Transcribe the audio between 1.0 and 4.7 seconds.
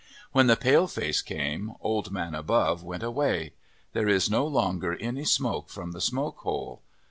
came, Old Man Above went away. There is no